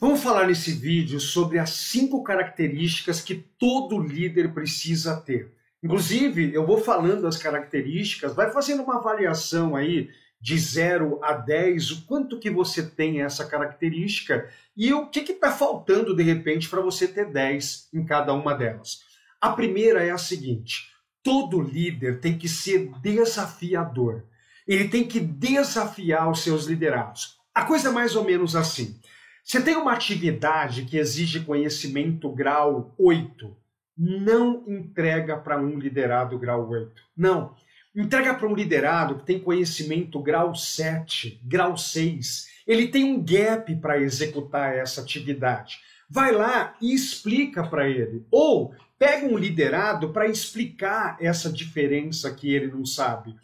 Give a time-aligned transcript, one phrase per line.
[0.00, 5.52] Vamos falar nesse vídeo sobre as cinco características que todo líder precisa ter.
[5.82, 10.08] Inclusive, eu vou falando as características, vai fazendo uma avaliação aí
[10.40, 15.52] de 0 a 10, o quanto que você tem essa característica e o que está
[15.52, 19.02] faltando de repente para você ter 10 em cada uma delas.
[19.38, 20.88] A primeira é a seguinte:
[21.22, 24.24] todo líder tem que ser desafiador.
[24.66, 27.38] Ele tem que desafiar os seus liderados.
[27.54, 28.98] A coisa é mais ou menos assim.
[29.44, 33.56] Você tem uma atividade que exige conhecimento grau 8,
[34.02, 36.90] não entrega para um liderado grau 8.
[37.16, 37.54] Não.
[37.94, 42.46] Entrega para um liderado que tem conhecimento grau 7, grau 6.
[42.66, 45.80] Ele tem um gap para executar essa atividade.
[46.08, 48.24] Vai lá e explica para ele.
[48.30, 53.34] Ou pega um liderado para explicar essa diferença que ele não sabe.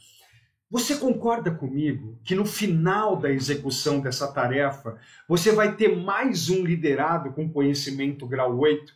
[0.69, 4.99] Você concorda comigo que no final da execução dessa tarefa,
[5.29, 8.93] você vai ter mais um liderado com conhecimento grau 8?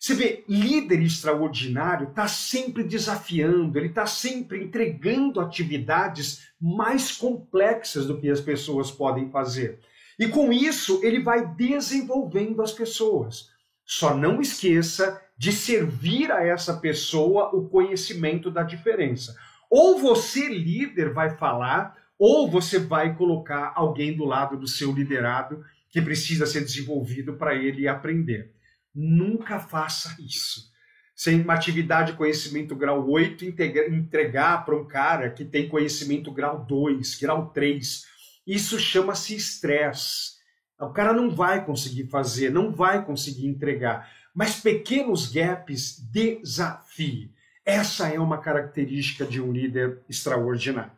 [0.00, 8.18] Você vê, líder extraordinário está sempre desafiando, ele está sempre entregando atividades mais complexas do
[8.18, 9.78] que as pessoas podem fazer.
[10.18, 13.50] E com isso, ele vai desenvolvendo as pessoas.
[13.84, 19.36] Só não esqueça de servir a essa pessoa o conhecimento da diferença.
[19.70, 25.64] Ou você, líder, vai falar, ou você vai colocar alguém do lado do seu liderado
[25.88, 28.52] que precisa ser desenvolvido para ele aprender.
[28.94, 30.68] Nunca faça isso.
[31.14, 36.64] Sem uma atividade de conhecimento grau 8, entregar para um cara que tem conhecimento grau
[36.64, 38.04] 2, grau 3.
[38.46, 40.40] Isso chama-se estresse.
[40.80, 44.10] O cara não vai conseguir fazer, não vai conseguir entregar.
[44.34, 47.32] Mas pequenos gaps desafie.
[47.70, 50.90] Essa é uma característica de um líder extraordinário.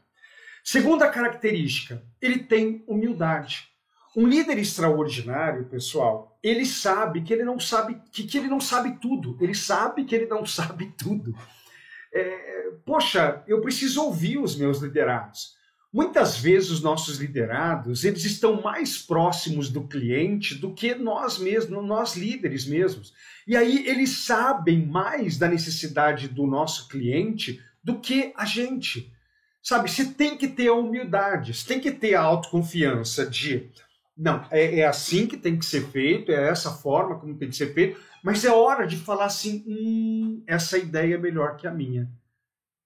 [0.64, 3.68] Segunda característica, ele tem humildade.
[4.16, 8.98] Um líder extraordinário, pessoal, ele sabe que ele não sabe que, que ele não sabe
[9.02, 9.36] tudo.
[9.38, 11.36] Ele sabe que ele não sabe tudo.
[12.10, 15.54] É, poxa, eu preciso ouvir os meus liderados.
[15.92, 21.84] Muitas vezes os nossos liderados, eles estão mais próximos do cliente do que nós mesmos,
[21.84, 23.12] nós líderes mesmos.
[23.46, 29.12] E aí eles sabem mais da necessidade do nosso cliente do que a gente.
[29.62, 33.70] Sabe, você tem que ter a humildade, você tem que ter a autoconfiança de
[34.16, 37.56] não, é, é, assim que tem que ser feito, é essa forma como tem que
[37.56, 41.70] ser feito, mas é hora de falar assim: hum, essa ideia é melhor que a
[41.70, 42.10] minha.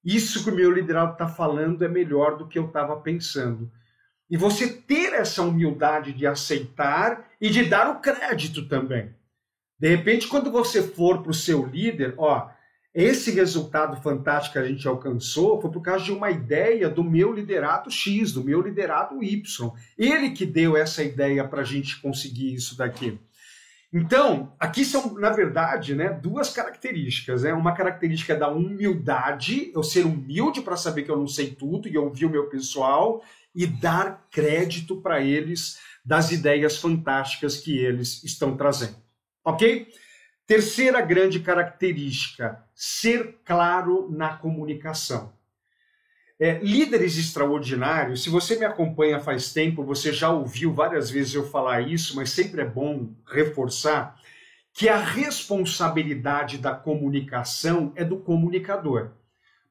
[0.07, 3.69] Isso que o meu liderado está falando é melhor do que eu estava pensando.
[4.31, 9.13] E você ter essa humildade de aceitar e de dar o crédito também.
[9.77, 12.49] De repente, quando você for para o seu líder, ó,
[12.95, 17.33] esse resultado fantástico que a gente alcançou foi por causa de uma ideia do meu
[17.33, 19.71] liderato X, do meu liderato Y.
[19.99, 23.19] Ele que deu essa ideia para a gente conseguir isso daqui.
[23.99, 27.45] Então, aqui são, na verdade, né, duas características.
[27.45, 27.55] Né?
[27.55, 31.97] Uma característica da humildade, eu ser humilde para saber que eu não sei tudo e
[31.97, 33.25] ouvir o meu pessoal
[33.55, 38.97] e dar crédito para eles das ideias fantásticas que eles estão trazendo.
[39.43, 39.89] Ok?
[40.47, 45.33] Terceira grande característica: ser claro na comunicação.
[46.39, 51.49] É, líderes extraordinários, se você me acompanha faz tempo, você já ouviu várias vezes eu
[51.49, 54.21] falar isso, mas sempre é bom reforçar
[54.71, 59.13] que a responsabilidade da comunicação é do comunicador.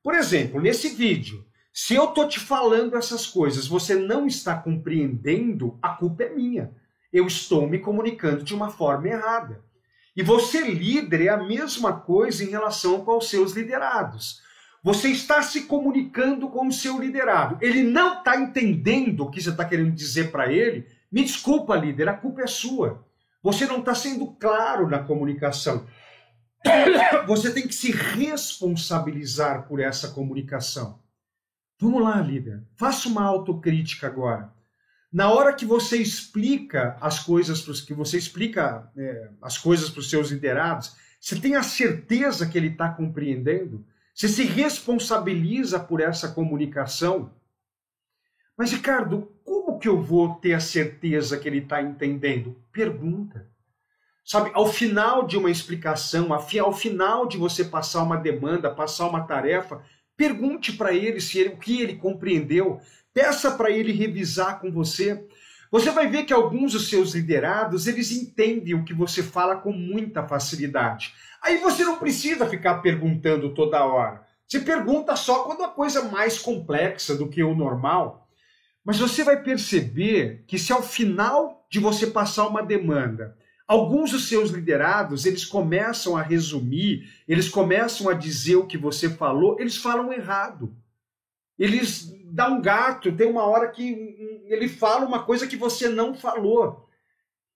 [0.01, 5.77] Por exemplo, nesse vídeo, se eu estou te falando essas coisas, você não está compreendendo,
[5.79, 6.71] a culpa é minha.
[7.13, 9.63] Eu estou me comunicando de uma forma errada.
[10.15, 14.41] E você, líder, é a mesma coisa em relação com os seus liderados.
[14.85, 17.57] Você está se comunicando com o seu liderado.
[17.59, 20.85] Ele não está entendendo o que você está querendo dizer para ele.
[21.11, 23.03] Me desculpa, líder, a culpa é sua.
[23.41, 25.87] Você não está sendo claro na comunicação.
[27.27, 30.99] Você tem que se responsabilizar por essa comunicação.
[31.79, 32.63] Vamos lá, líder.
[32.75, 34.55] Faça uma autocrítica agora
[35.15, 40.01] na hora que você explica as coisas pros, que você explica é, as coisas para
[40.01, 43.85] os seus liderados, você tem a certeza que ele está compreendendo?
[44.15, 47.33] Você se responsabiliza por essa comunicação?
[48.57, 52.55] Mas, Ricardo, como que eu vou ter a certeza que ele está entendendo?
[52.71, 53.45] Pergunta.
[54.23, 59.27] Sabe, ao final de uma explicação, ao final de você passar uma demanda, passar uma
[59.27, 59.83] tarefa,
[60.15, 62.79] pergunte para ele ele, o que ele compreendeu.
[63.13, 65.27] Peça para ele revisar com você.
[65.75, 69.73] Você vai ver que alguns dos seus liderados, eles entendem o que você fala com
[69.73, 71.13] muita facilidade.
[71.43, 74.25] Aí você não precisa ficar perguntando toda hora.
[74.47, 78.29] Você pergunta só quando a coisa é mais complexa do que o normal.
[78.85, 83.37] Mas você vai perceber que se ao final de você passar uma demanda,
[83.67, 89.09] alguns dos seus liderados, eles começam a resumir, eles começam a dizer o que você
[89.09, 90.73] falou, eles falam errado.
[91.57, 96.13] Eles dão um gato, tem uma hora que ele fala uma coisa que você não
[96.13, 96.85] falou.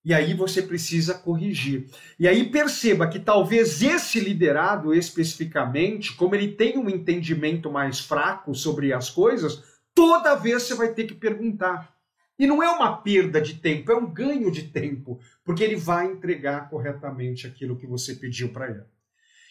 [0.04, 1.88] E aí você precisa corrigir.
[2.18, 8.56] E aí perceba que talvez esse liderado especificamente, como ele tem um entendimento mais fraco
[8.56, 9.62] sobre as coisas,
[9.94, 11.94] toda vez você vai ter que perguntar.
[12.40, 16.06] E não é uma perda de tempo, é um ganho de tempo, porque ele vai
[16.06, 18.84] entregar corretamente aquilo que você pediu para ele.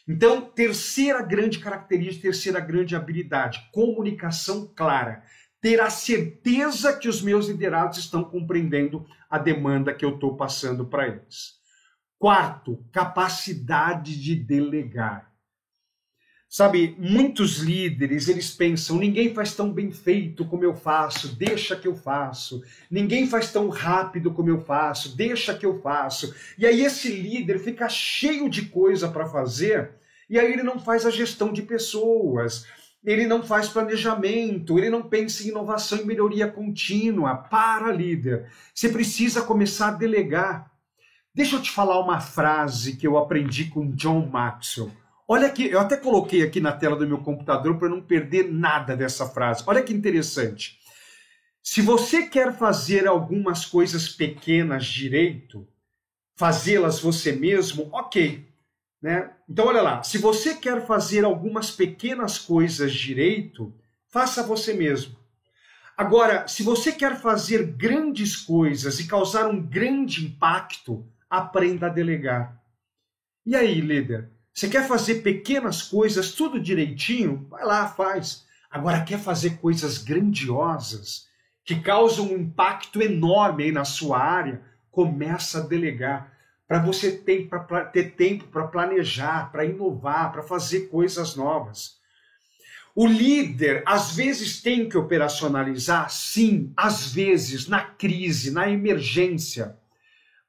[0.09, 5.23] Então, terceira grande característica, terceira grande habilidade, comunicação clara.
[5.61, 10.87] Ter a certeza que os meus liderados estão compreendendo a demanda que eu estou passando
[10.87, 11.59] para eles.
[12.19, 15.28] Quarto, capacidade de delegar.
[16.51, 21.87] Sabe, muitos líderes, eles pensam, ninguém faz tão bem feito como eu faço, deixa que
[21.87, 22.63] eu faço.
[22.91, 26.35] Ninguém faz tão rápido como eu faço, deixa que eu faço.
[26.57, 29.91] E aí esse líder fica cheio de coisa para fazer,
[30.29, 32.65] e aí ele não faz a gestão de pessoas,
[33.05, 37.37] ele não faz planejamento, ele não pensa em inovação e melhoria contínua.
[37.37, 38.51] Para, líder.
[38.75, 40.71] Você precisa começar a delegar.
[41.35, 44.91] Deixa eu te falar uma frase que eu aprendi com John Maxwell.
[45.31, 48.97] Olha aqui, eu até coloquei aqui na tela do meu computador para não perder nada
[48.97, 49.63] dessa frase.
[49.67, 50.79] Olha que interessante.
[51.63, 55.69] Se você quer fazer algumas coisas pequenas direito,
[56.35, 58.49] fazê-las você mesmo, ok.
[59.03, 59.31] Né?
[59.47, 63.71] Então, olha lá, se você quer fazer algumas pequenas coisas direito,
[64.09, 65.15] faça você mesmo.
[65.95, 72.59] Agora, se você quer fazer grandes coisas e causar um grande impacto, aprenda a delegar.
[73.45, 74.38] E aí, líder?
[74.59, 77.47] Você quer fazer pequenas coisas, tudo direitinho?
[77.49, 78.45] Vai lá, faz.
[78.69, 81.29] Agora, quer fazer coisas grandiosas,
[81.65, 84.61] que causam um impacto enorme aí na sua área?
[84.91, 86.33] Começa a delegar.
[86.67, 92.01] Para você ter, pra, ter tempo para planejar, para inovar, para fazer coisas novas.
[92.97, 96.11] O líder, às vezes, tem que operacionalizar?
[96.11, 99.77] Sim, às vezes, na crise, na emergência.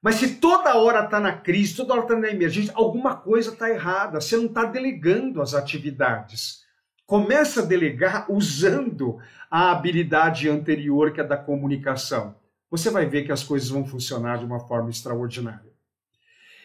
[0.01, 3.69] Mas se toda hora está na crise, toda hora está na emergência, alguma coisa está
[3.69, 4.21] errada.
[4.21, 6.63] Você não está delegando as atividades.
[7.05, 9.19] Começa a delegar usando
[9.49, 12.35] a habilidade anterior, que é da comunicação.
[12.71, 15.69] Você vai ver que as coisas vão funcionar de uma forma extraordinária.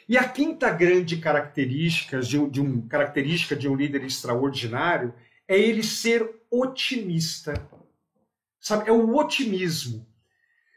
[0.09, 5.15] E a quinta grande característica de um, de um, característica de um líder extraordinário
[5.49, 7.55] é ele ser otimista.
[8.61, 10.07] Sabe, é o otimismo.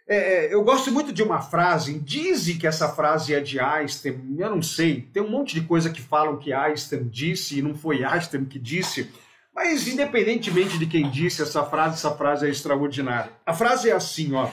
[0.09, 4.37] É, é, eu gosto muito de uma frase, dizem que essa frase é de Einstein,
[4.37, 7.75] eu não sei, tem um monte de coisa que falam que Einstein disse e não
[7.75, 9.11] foi Einstein que disse,
[9.53, 13.31] mas independentemente de quem disse essa frase, essa frase é extraordinária.
[13.45, 14.49] A frase é assim, ó,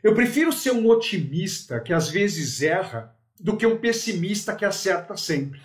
[0.00, 5.16] eu prefiro ser um otimista que às vezes erra do que um pessimista que acerta
[5.16, 5.60] sempre.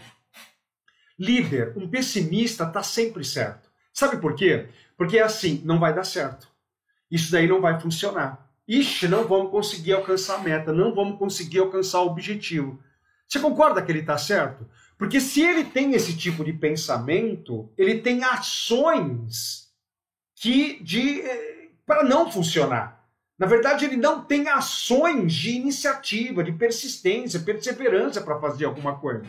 [1.20, 3.70] Líder, um pessimista está sempre certo.
[3.94, 4.70] Sabe por quê?
[4.98, 6.48] Porque é assim, não vai dar certo.
[7.12, 8.49] Isso daí não vai funcionar.
[8.69, 12.80] Ixi, não vamos conseguir alcançar a meta, não vamos conseguir alcançar o objetivo.
[13.27, 14.69] Você concorda que ele está certo?
[14.95, 19.69] Porque se ele tem esse tipo de pensamento, ele tem ações
[20.36, 23.00] que de eh, para não funcionar.
[23.39, 29.23] Na verdade, ele não tem ações de iniciativa, de persistência, perseverança para fazer alguma coisa.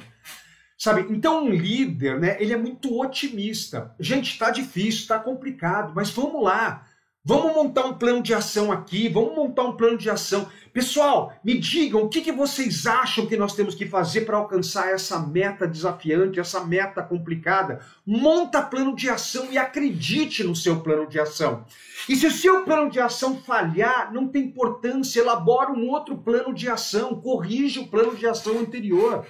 [0.76, 1.06] Sabe?
[1.08, 3.94] Então, um líder, né, ele é muito otimista.
[4.00, 6.86] Gente, está difícil, está complicado, mas vamos lá.
[7.22, 10.48] Vamos montar um plano de ação aqui, vamos montar um plano de ação.
[10.72, 14.88] Pessoal, me digam o que, que vocês acham que nós temos que fazer para alcançar
[14.88, 17.84] essa meta desafiante, essa meta complicada.
[18.06, 21.66] Monta plano de ação e acredite no seu plano de ação.
[22.08, 26.54] E se o seu plano de ação falhar, não tem importância, elabora um outro plano
[26.54, 29.26] de ação, corrige o plano de ação anterior.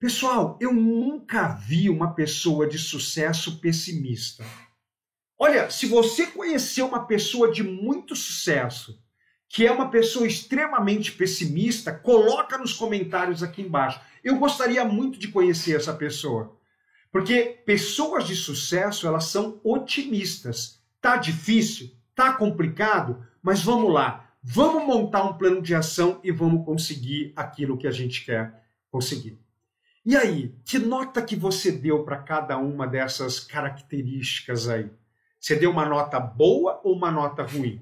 [0.00, 4.44] Pessoal, eu nunca vi uma pessoa de sucesso pessimista.
[5.42, 9.02] Olha, se você conhecer uma pessoa de muito sucesso,
[9.48, 13.98] que é uma pessoa extremamente pessimista, coloca nos comentários aqui embaixo.
[14.22, 16.60] Eu gostaria muito de conhecer essa pessoa.
[17.10, 20.78] Porque pessoas de sucesso, elas são otimistas.
[21.00, 24.30] Tá difícil, tá complicado, mas vamos lá.
[24.42, 29.38] Vamos montar um plano de ação e vamos conseguir aquilo que a gente quer conseguir.
[30.04, 34.90] E aí, que nota que você deu para cada uma dessas características aí?
[35.40, 37.80] Você deu uma nota boa ou uma nota ruim?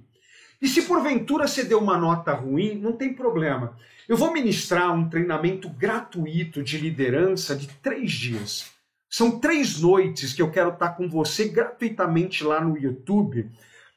[0.62, 3.76] E se porventura você deu uma nota ruim, não tem problema.
[4.08, 8.70] Eu vou ministrar um treinamento gratuito de liderança de três dias.
[9.10, 13.50] São três noites que eu quero estar com você gratuitamente lá no YouTube,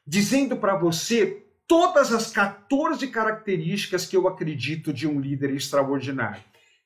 [0.06, 6.42] dizendo para você todas as 14 características que eu acredito de um líder extraordinário.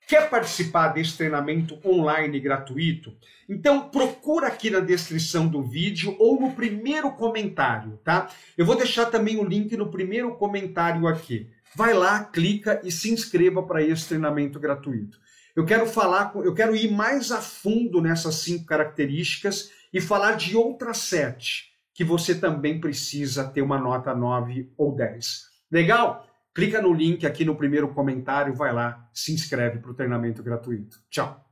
[0.07, 3.11] Quer participar desse treinamento online gratuito?
[3.49, 8.29] Então procura aqui na descrição do vídeo ou no primeiro comentário, tá?
[8.55, 11.49] Eu vou deixar também o link no primeiro comentário aqui.
[11.75, 15.19] Vai lá, clica e se inscreva para esse treinamento gratuito.
[15.55, 20.55] Eu quero falar, eu quero ir mais a fundo nessas cinco características e falar de
[20.55, 25.45] outras sete que você também precisa ter uma nota 9 ou 10.
[25.71, 26.27] Legal?
[26.55, 31.01] Clica no link aqui no primeiro comentário, vai lá, se inscreve para o treinamento gratuito.
[31.09, 31.44] Tchau!